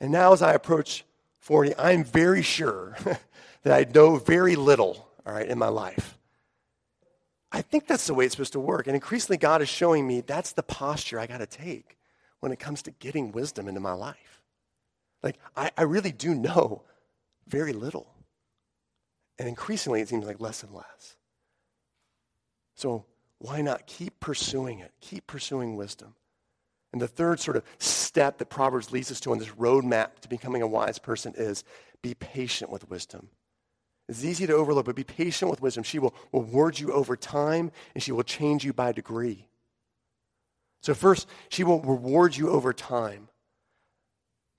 [0.00, 1.04] And now, as I approach
[1.38, 2.96] 40, I'm very sure
[3.62, 6.16] that I know very little, all right, in my life.
[7.52, 8.86] I think that's the way it's supposed to work.
[8.86, 11.98] And increasingly, God is showing me that's the posture I got to take
[12.40, 14.42] when it comes to getting wisdom into my life.
[15.22, 16.82] Like, I, I really do know
[17.50, 18.14] very little.
[19.38, 21.16] And increasingly, it seems like less and less.
[22.76, 23.04] So,
[23.38, 24.92] why not keep pursuing it?
[25.00, 26.14] Keep pursuing wisdom.
[26.92, 30.28] And the third sort of step that Proverbs leads us to on this roadmap to
[30.28, 31.64] becoming a wise person is
[32.02, 33.30] be patient with wisdom.
[34.08, 35.84] It's easy to overlook, but be patient with wisdom.
[35.84, 39.46] She will reward you over time, and she will change you by degree.
[40.82, 43.29] So, first, she will reward you over time.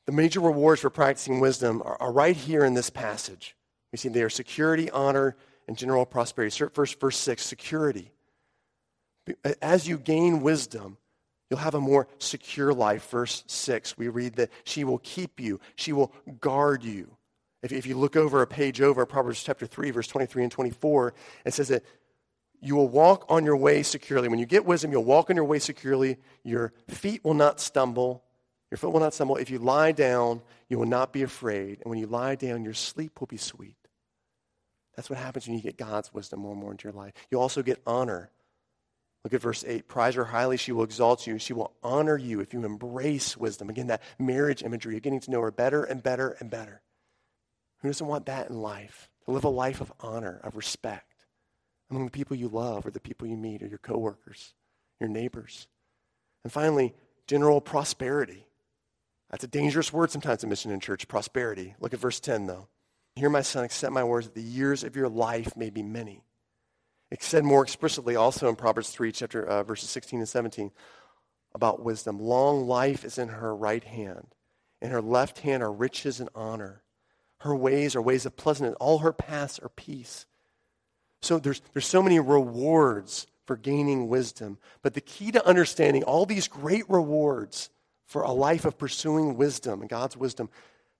[0.05, 3.55] The major rewards for practicing wisdom are, are right here in this passage.
[3.91, 5.35] We see they are security, honor,
[5.67, 6.65] and general prosperity.
[6.73, 8.11] First, verse 6 security.
[9.61, 10.97] As you gain wisdom,
[11.51, 13.09] You'll have a more secure life.
[13.09, 17.17] Verse 6, we read that she will keep you, she will guard you.
[17.61, 21.13] If, if you look over a page over, Proverbs chapter 3, verse 23 and 24,
[21.43, 21.83] it says that
[22.61, 24.29] you will walk on your way securely.
[24.29, 26.17] When you get wisdom, you'll walk on your way securely.
[26.45, 28.23] Your feet will not stumble.
[28.71, 29.35] Your foot will not stumble.
[29.35, 31.79] If you lie down, you will not be afraid.
[31.81, 33.75] And when you lie down, your sleep will be sweet.
[34.95, 37.13] That's what happens when you get God's wisdom more and more into your life.
[37.29, 38.29] You also get honor.
[39.23, 39.87] Look at verse 8.
[39.87, 41.37] Prize her highly, she will exalt you.
[41.37, 43.69] She will honor you if you embrace wisdom.
[43.69, 46.81] Again, that marriage imagery, you're getting to know her better and better and better.
[47.81, 49.09] Who doesn't want that in life?
[49.25, 51.11] To live a life of honor, of respect
[51.89, 54.53] among the people you love or the people you meet or your coworkers,
[54.99, 55.67] your neighbors.
[56.43, 56.95] And finally,
[57.27, 58.45] general prosperity.
[59.31, 61.73] That's a dangerous word sometimes in mission in church, prosperity.
[61.79, 62.67] Look at verse 10, though.
[63.15, 66.25] Hear, my son, accept my words that the years of your life may be many.
[67.09, 70.71] It's said more explicitly also in Proverbs 3, chapter, uh, verses 16 and 17,
[71.55, 72.19] about wisdom.
[72.19, 74.27] Long life is in her right hand.
[74.81, 76.83] In her left hand are riches and honor.
[77.39, 78.75] Her ways are ways of pleasantness.
[78.79, 80.25] All her paths are peace.
[81.21, 84.57] So there's, there's so many rewards for gaining wisdom.
[84.81, 87.69] But the key to understanding all these great rewards
[88.11, 90.49] for a life of pursuing wisdom and God's wisdom,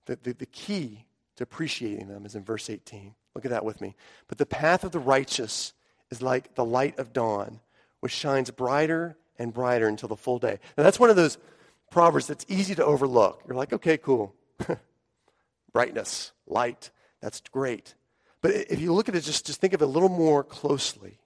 [0.06, 1.04] the, the, the key
[1.36, 3.14] to appreciating them is in verse 18.
[3.34, 3.94] Look at that with me.
[4.28, 5.74] But the path of the righteous
[6.10, 7.60] is like the light of dawn,
[8.00, 10.58] which shines brighter and brighter until the full day.
[10.78, 11.36] Now, that's one of those
[11.90, 13.42] proverbs that's easy to overlook.
[13.46, 14.34] You're like, okay, cool.
[15.74, 17.94] Brightness, light, that's great.
[18.40, 21.18] But if you look at it, just, just think of it a little more closely.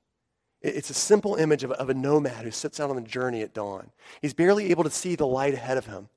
[0.66, 3.54] It's a simple image of, of a nomad who sets out on the journey at
[3.54, 3.90] dawn.
[4.20, 6.08] He's barely able to see the light ahead of him,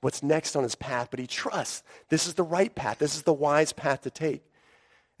[0.00, 2.98] what's next on his path, but he trusts this is the right path.
[2.98, 4.44] This is the wise path to take.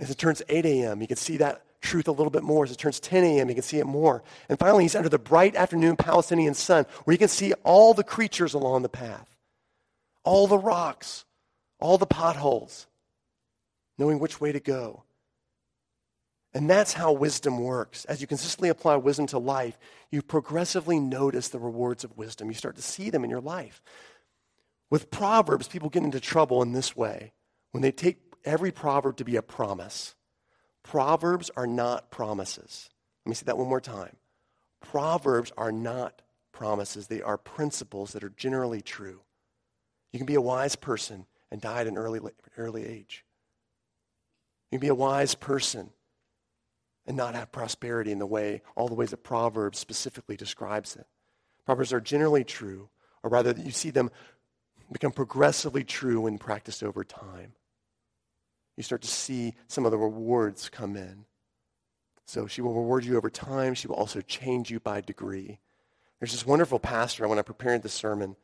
[0.00, 2.64] As it turns 8 a.m., you can see that truth a little bit more.
[2.64, 4.22] As it turns 10 a.m., you can see it more.
[4.48, 8.02] And finally, he's under the bright afternoon Palestinian sun, where you can see all the
[8.02, 9.28] creatures along the path,
[10.24, 11.26] all the rocks,
[11.78, 12.86] all the potholes,
[13.98, 15.02] knowing which way to go.
[16.54, 18.04] And that's how wisdom works.
[18.04, 19.78] As you consistently apply wisdom to life,
[20.10, 22.48] you progressively notice the rewards of wisdom.
[22.48, 23.82] You start to see them in your life.
[24.90, 27.32] With Proverbs, people get into trouble in this way
[27.70, 30.14] when they take every proverb to be a promise.
[30.82, 32.90] Proverbs are not promises.
[33.24, 34.16] Let me say that one more time.
[34.80, 36.20] Proverbs are not
[36.52, 39.20] promises, they are principles that are generally true.
[40.12, 42.20] You can be a wise person and die at an early,
[42.58, 43.24] early age.
[44.70, 45.90] You can be a wise person
[47.06, 51.06] and not have prosperity in the way, all the ways that Proverbs specifically describes it.
[51.66, 52.88] Proverbs are generally true,
[53.22, 54.10] or rather, that you see them
[54.90, 57.54] become progressively true when practiced over time
[58.76, 61.24] you start to see some of the rewards come in.
[62.24, 63.74] So she will reward you over time.
[63.74, 65.58] She will also change you by degree.
[66.18, 68.36] There's this wonderful pastor, when I prepared this sermon,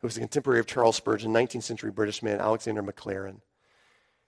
[0.00, 3.40] who was a contemporary of Charles Spurgeon, 19th century British man, Alexander Maclaren.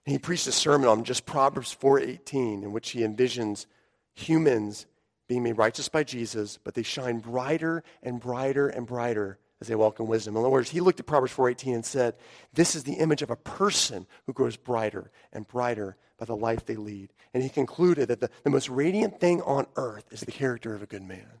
[0.05, 3.65] And he preached a sermon on just Proverbs 4.18, in which he envisions
[4.13, 4.85] humans
[5.27, 9.75] being made righteous by Jesus, but they shine brighter and brighter and brighter as they
[9.75, 10.35] walk in wisdom.
[10.35, 12.15] In other words, he looked at Proverbs 4.18 and said,
[12.53, 16.65] this is the image of a person who grows brighter and brighter by the life
[16.65, 17.13] they lead.
[17.33, 20.81] And he concluded that the, the most radiant thing on earth is the character of
[20.81, 21.39] a good man.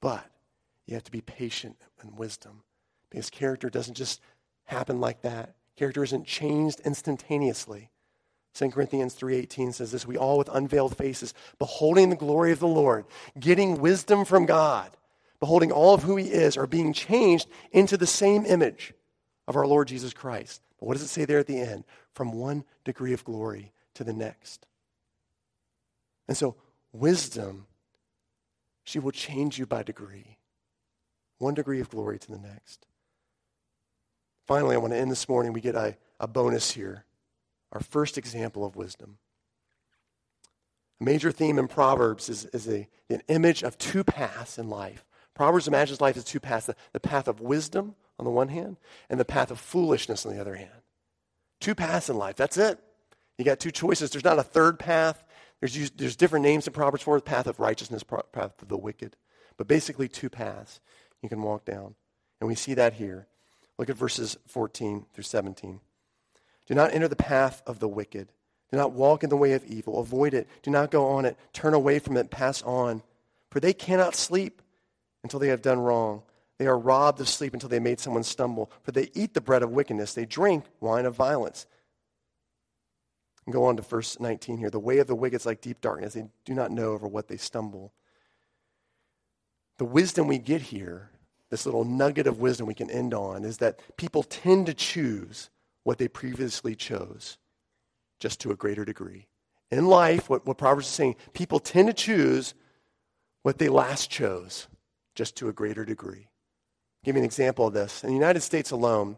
[0.00, 0.24] But
[0.86, 2.62] you have to be patient and wisdom
[3.10, 4.20] because character doesn't just
[4.64, 5.54] happen like that.
[5.76, 7.90] Character isn't changed instantaneously.
[8.54, 12.68] 2 Corinthians 3:18 says this, we all with unveiled faces beholding the glory of the
[12.68, 13.04] Lord,
[13.38, 14.96] getting wisdom from God,
[15.40, 18.94] beholding all of who he is are being changed into the same image
[19.48, 20.62] of our Lord Jesus Christ.
[20.78, 21.84] But what does it say there at the end?
[22.12, 24.66] From one degree of glory to the next.
[26.28, 26.54] And so
[26.92, 27.66] wisdom
[28.84, 30.38] she will change you by degree.
[31.38, 32.86] One degree of glory to the next.
[34.46, 35.52] Finally, I want to end this morning.
[35.52, 37.04] We get a, a bonus here.
[37.72, 39.18] Our first example of wisdom.
[41.00, 45.04] A major theme in Proverbs is, is a, an image of two paths in life.
[45.34, 48.76] Proverbs imagines life as two paths the, the path of wisdom on the one hand,
[49.10, 50.70] and the path of foolishness on the other hand.
[51.60, 52.36] Two paths in life.
[52.36, 52.78] That's it.
[53.38, 54.10] You got two choices.
[54.10, 55.24] There's not a third path.
[55.58, 59.16] There's, there's different names in Proverbs for the path of righteousness, path of the wicked.
[59.56, 60.80] But basically, two paths
[61.22, 61.96] you can walk down.
[62.40, 63.26] And we see that here.
[63.78, 65.80] Look at verses 14 through 17.
[66.66, 68.28] Do not enter the path of the wicked.
[68.70, 70.00] Do not walk in the way of evil.
[70.00, 70.48] Avoid it.
[70.62, 71.36] Do not go on it.
[71.52, 72.30] Turn away from it.
[72.30, 73.02] Pass on.
[73.50, 74.62] For they cannot sleep
[75.22, 76.22] until they have done wrong.
[76.58, 78.70] They are robbed of sleep until they made someone stumble.
[78.82, 80.14] For they eat the bread of wickedness.
[80.14, 81.66] They drink wine of violence.
[83.46, 84.70] And go on to verse 19 here.
[84.70, 86.14] The way of the wicked is like deep darkness.
[86.14, 87.92] They do not know over what they stumble.
[89.78, 91.10] The wisdom we get here
[91.54, 95.50] this little nugget of wisdom we can end on is that people tend to choose
[95.84, 97.38] what they previously chose,
[98.18, 99.28] just to a greater degree.
[99.70, 102.54] In life, what, what Proverbs is saying, people tend to choose
[103.44, 104.66] what they last chose,
[105.14, 106.26] just to a greater degree.
[106.26, 108.02] I'll give you an example of this.
[108.02, 109.16] In the United States alone,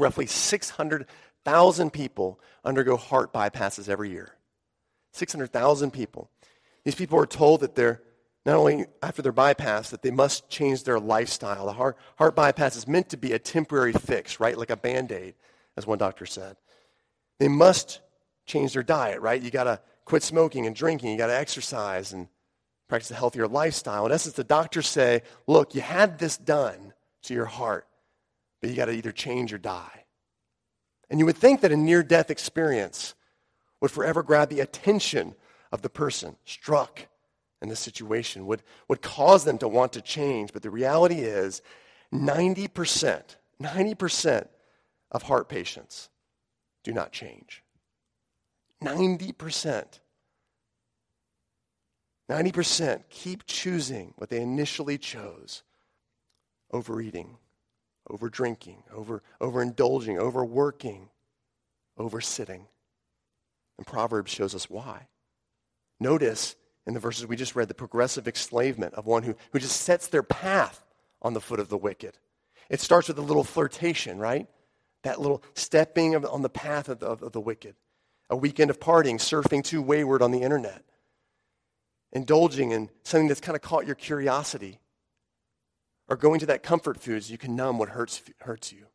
[0.00, 4.32] roughly 600,000 people undergo heart bypasses every year.
[5.12, 6.28] 600,000 people.
[6.82, 8.02] These people are told that they're
[8.46, 11.66] not only after their bypass, that they must change their lifestyle.
[11.66, 14.56] The heart, heart bypass is meant to be a temporary fix, right?
[14.56, 15.34] Like a band aid,
[15.76, 16.56] as one doctor said.
[17.40, 18.00] They must
[18.46, 19.42] change their diet, right?
[19.42, 21.10] You got to quit smoking and drinking.
[21.10, 22.28] You got to exercise and
[22.88, 24.06] practice a healthier lifestyle.
[24.06, 26.92] In essence, the doctors say, look, you had this done
[27.24, 27.88] to your heart,
[28.60, 30.04] but you got to either change or die.
[31.10, 33.16] And you would think that a near death experience
[33.80, 35.34] would forever grab the attention
[35.72, 37.08] of the person struck
[37.62, 40.52] in this situation would, would cause them to want to change.
[40.52, 41.62] But the reality is
[42.12, 44.48] 90%, 90%
[45.10, 46.08] of heart patients
[46.84, 47.62] do not change.
[48.82, 50.00] 90%.
[52.30, 55.62] 90% keep choosing what they initially chose
[56.72, 57.38] overeating,
[58.10, 61.08] over drinking, over overindulging, overworking,
[61.96, 62.66] over sitting.
[63.78, 65.06] And Proverbs shows us why.
[66.00, 69.80] Notice in the verses we just read, the progressive enslavement of one who, who just
[69.82, 70.84] sets their path
[71.20, 72.16] on the foot of the wicked.
[72.70, 74.46] It starts with a little flirtation, right?
[75.02, 77.74] That little stepping on the path of the, of the wicked.
[78.30, 80.82] A weekend of partying, surfing too wayward on the internet.
[82.12, 84.80] Indulging in something that's kind of caught your curiosity.
[86.08, 88.86] Or going to that comfort foods you can numb what hurts, hurts you.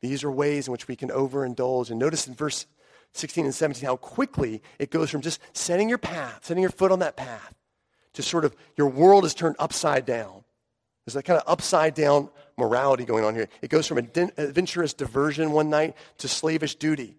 [0.00, 1.90] These are ways in which we can overindulge.
[1.90, 2.66] And notice in verse
[3.12, 6.92] 16 and 17, how quickly it goes from just setting your path, setting your foot
[6.92, 7.54] on that path,
[8.14, 10.44] to sort of your world is turned upside down.
[11.04, 13.48] There's that kind of upside down morality going on here.
[13.60, 17.16] It goes from adventurous diversion one night to slavish duty.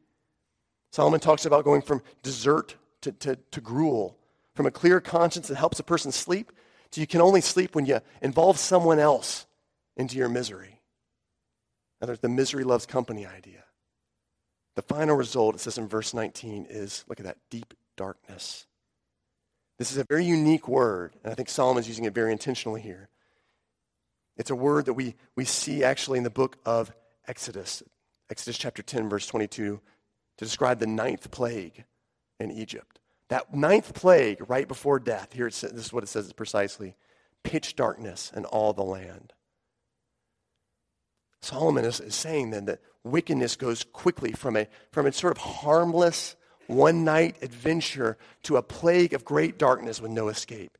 [0.92, 4.18] Solomon talks about going from dessert to, to, to gruel,
[4.56, 6.52] from a clear conscience that helps a person sleep
[6.94, 9.48] to you can only sleep when you involve someone else
[9.98, 10.80] into your misery.
[12.00, 13.64] Now, there's the misery loves company idea.
[14.76, 18.66] The final result, it says in verse 19, is look at that deep darkness.
[19.78, 23.10] This is a very unique word, and I think Solomon's using it very intentionally here.
[24.38, 26.92] It's a word that we, we see actually in the book of
[27.28, 27.84] Exodus,
[28.30, 29.80] Exodus chapter 10, verse 22,
[30.38, 31.86] to describe the ninth plague
[32.40, 33.00] in Egypt.
[33.30, 36.96] That ninth plague right before death, here this is what it says precisely
[37.44, 39.34] pitch darkness in all the land.
[41.42, 45.38] Solomon is, is saying then that wickedness goes quickly from a, from a sort of
[45.38, 46.36] harmless,
[46.68, 50.78] one night adventure to a plague of great darkness with no escape.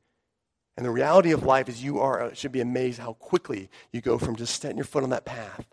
[0.76, 4.00] And the reality of life is you are, uh, should be amazed how quickly you
[4.00, 5.66] go from just setting your foot on that path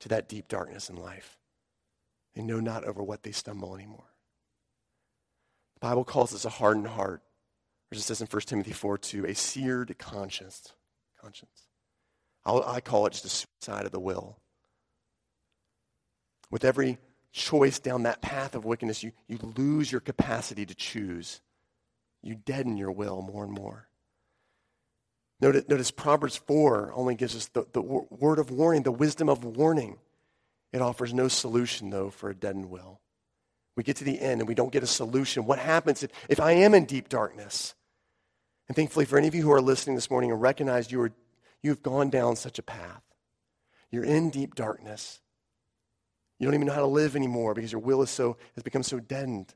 [0.00, 1.38] to that deep darkness in life.
[2.34, 4.10] They know not over what they stumble anymore.
[5.74, 7.22] The Bible calls this a hardened heart.
[7.92, 10.72] Or it says in 1 Timothy 4 2, a seared conscience.
[11.20, 11.68] conscience.
[12.44, 14.38] I'll, I call it just a suicide of the will.
[16.54, 16.98] With every
[17.32, 21.40] choice down that path of wickedness, you, you lose your capacity to choose.
[22.22, 23.88] You deaden your will more and more.
[25.40, 29.42] Notice, notice Proverbs 4 only gives us the, the word of warning, the wisdom of
[29.44, 29.98] warning.
[30.72, 33.00] It offers no solution, though, for a deadened will.
[33.74, 35.46] We get to the end and we don't get a solution.
[35.46, 37.74] What happens if, if I am in deep darkness?
[38.68, 41.10] And thankfully, for any of you who are listening this morning and recognize you are,
[41.64, 43.02] you've gone down such a path,
[43.90, 45.20] you're in deep darkness.
[46.38, 48.82] You don't even know how to live anymore because your will is so, has become
[48.82, 49.54] so deadened.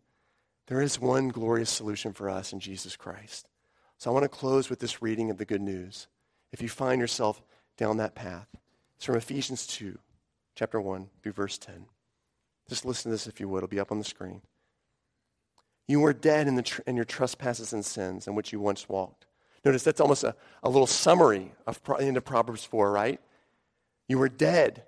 [0.68, 3.48] There is one glorious solution for us in Jesus Christ.
[3.98, 6.06] So I want to close with this reading of the good news.
[6.52, 7.42] If you find yourself
[7.76, 8.46] down that path,
[8.96, 9.98] it's from Ephesians 2,
[10.54, 11.86] chapter 1, through verse 10.
[12.68, 13.58] Just listen to this if you would.
[13.58, 14.42] It'll be up on the screen.
[15.86, 18.88] You were dead in, the tr- in your trespasses and sins in which you once
[18.88, 19.26] walked.
[19.64, 23.20] Notice that's almost a, a little summary of pro- into Proverbs 4, right?
[24.06, 24.84] You were dead.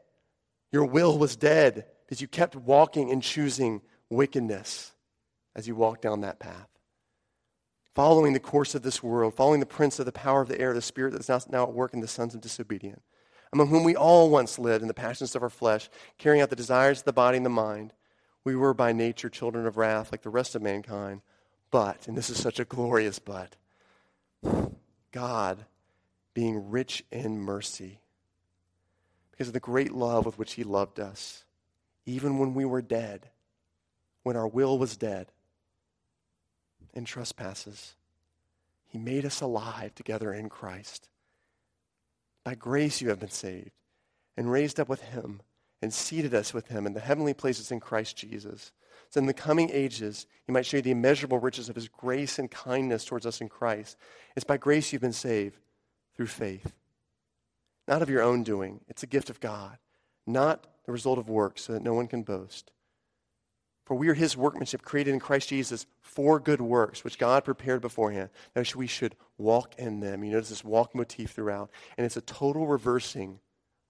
[0.73, 4.93] Your will was dead because you kept walking and choosing wickedness
[5.55, 6.71] as you walked down that path
[7.95, 10.73] following the course of this world, following the prince of the power of the air,
[10.73, 13.03] the spirit that's now, now at work in the sons of disobedience,
[13.53, 16.57] among whom we all once lived in the passions of our flesh, carrying out the
[16.57, 17.93] desires of the body and the mind.
[18.45, 21.21] We were by nature children of wrath like the rest of mankind.
[21.71, 23.57] But, and this is such a glorious but,
[25.13, 25.67] God,
[26.35, 28.00] being rich in mercy,
[29.41, 31.45] because of the great love with which he loved us,
[32.05, 33.31] even when we were dead,
[34.23, 35.33] when our will was dead,
[36.93, 37.95] in trespasses.
[38.87, 41.09] He made us alive together in Christ.
[42.45, 43.71] By grace you have been saved
[44.37, 45.41] and raised up with him
[45.81, 48.73] and seated us with him in the heavenly places in Christ Jesus.
[49.09, 52.39] So in the coming ages, he might show you the immeasurable riches of his grace
[52.39, 53.97] and kindness towards us in Christ.
[54.37, 55.57] It's by grace you've been saved
[56.15, 56.75] through faith.
[57.91, 58.81] Not of your own doing.
[58.87, 59.77] It's a gift of God,
[60.25, 62.71] not the result of works, so that no one can boast.
[63.85, 67.81] For we are his workmanship created in Christ Jesus for good works, which God prepared
[67.81, 68.31] beforehand.
[68.55, 70.23] that we should walk in them.
[70.23, 71.73] You notice this walk motif throughout.
[71.99, 73.41] And it's a total reversing,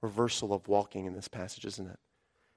[0.01, 1.99] reversal of walking in this passage, isn't it?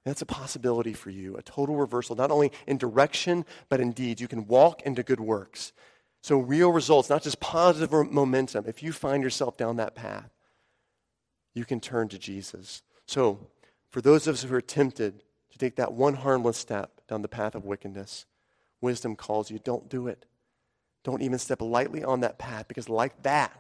[0.05, 3.91] And that's a possibility for you, a total reversal, not only in direction, but in
[3.91, 4.21] deeds.
[4.21, 5.73] You can walk into good works.
[6.21, 8.63] So real results, not just positive momentum.
[8.65, 10.29] If you find yourself down that path,
[11.53, 12.81] you can turn to Jesus.
[13.05, 13.47] So
[13.91, 17.27] for those of us who are tempted to take that one harmless step down the
[17.27, 18.25] path of wickedness,
[18.81, 20.25] wisdom calls you, don't do it.
[21.03, 23.51] Don't even step lightly on that path because, like that,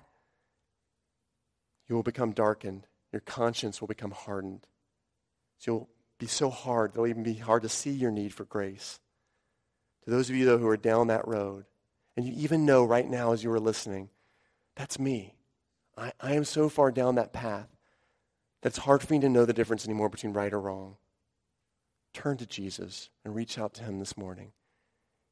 [1.87, 2.87] you will become darkened.
[3.11, 4.65] Your conscience will become hardened.
[5.59, 5.89] So you'll
[6.19, 8.99] be so hard, it'll even be hard to see your need for grace.
[10.05, 11.65] To those of you, though, who are down that road,
[12.15, 14.09] and you even know right now as you are listening,
[14.75, 15.35] that's me.
[15.97, 17.67] I, I am so far down that path
[18.63, 20.95] that it's hard for me to know the difference anymore between right or wrong
[22.13, 24.51] turn to Jesus and reach out to him this morning.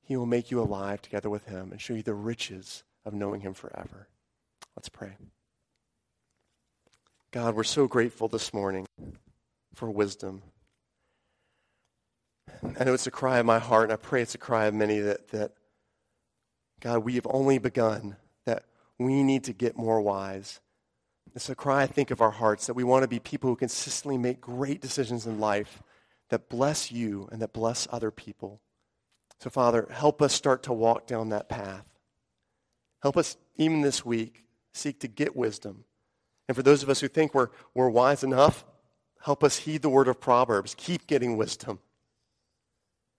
[0.02, 3.42] He will make you alive together with him and show you the riches of knowing
[3.42, 4.08] him forever.
[4.76, 5.12] Let's pray.
[7.32, 8.88] God, we're so grateful this morning
[9.74, 10.42] for wisdom.
[12.80, 14.74] I know it's a cry of my heart, and I pray it's a cry of
[14.74, 15.54] many that, that
[16.82, 18.66] God, we have only begun, that
[19.00, 20.60] we need to get more wise.
[21.34, 23.56] It's a cry, I think, of our hearts that we want to be people who
[23.56, 25.82] consistently make great decisions in life
[26.30, 28.62] that bless you and that bless other people.
[29.40, 31.86] So, Father, help us start to walk down that path.
[33.02, 34.44] Help us, even this week,
[34.74, 35.86] seek to get wisdom.
[36.48, 38.66] And for those of us who think we're, we're wise enough,
[39.24, 40.76] help us heed the word of Proverbs.
[40.78, 41.80] Keep getting wisdom.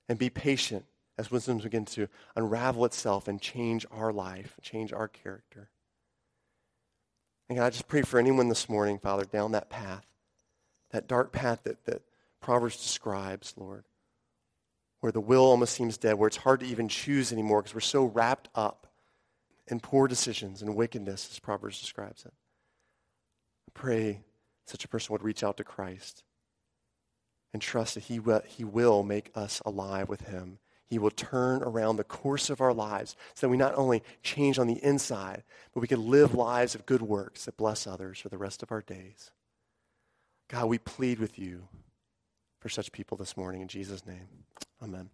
[0.08, 0.84] And be patient
[1.18, 5.70] as wisdom begins to unravel itself and change our life, change our character.
[7.48, 10.06] And God, I just pray for anyone this morning, Father, down that path,
[10.90, 12.02] that dark path that, that
[12.40, 13.84] Proverbs describes, Lord,
[15.00, 17.80] where the will almost seems dead, where it's hard to even choose anymore because we're
[17.80, 18.86] so wrapped up
[19.68, 22.32] in poor decisions and wickedness, as Proverbs describes it.
[23.68, 24.20] I pray
[24.66, 26.24] such a person would reach out to Christ
[27.52, 30.58] and trust that he he will make us alive with him.
[30.92, 34.58] He will turn around the course of our lives so that we not only change
[34.58, 38.28] on the inside, but we can live lives of good works that bless others for
[38.28, 39.30] the rest of our days.
[40.48, 41.66] God, we plead with you
[42.60, 43.62] for such people this morning.
[43.62, 44.28] In Jesus' name,
[44.82, 45.08] amen.